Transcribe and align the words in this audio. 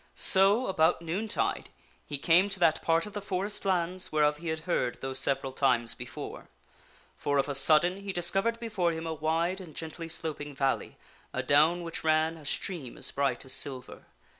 So, 0.15 0.65
about 0.65 1.03
noon 1.03 1.27
tide, 1.27 1.69
he 2.07 2.17
came 2.17 2.49
to 2.49 2.59
that 2.59 2.81
part 2.81 3.05
of 3.05 3.13
the 3.13 3.21
forest 3.21 3.65
lands 3.65 4.11
whereof 4.11 4.37
he 4.37 4.47
had 4.47 4.61
heard 4.61 4.99
those 4.99 5.19
several 5.19 5.51
times 5.53 5.93
before. 5.93 6.49
For 7.19 7.37
of 7.37 7.47
a 7.47 7.53
sudden, 7.53 7.97
he 7.97 8.11
discovered 8.11 8.59
be 8.59 8.67
fore 8.69 8.93
him 8.93 9.05
a 9.05 9.13
wide 9.13 9.61
and 9.61 9.75
gently 9.75 10.07
sloping 10.09 10.55
valley, 10.55 10.97
a 11.33 11.43
down 11.43 11.83
which 11.83 12.03
ran 12.03 12.33
Arthur 12.33 12.41
a 12.41 12.45
stream 12.47 12.97
as 12.97 13.11
bright 13.11 13.45
as 13.45 13.53
silver. 13.53 14.07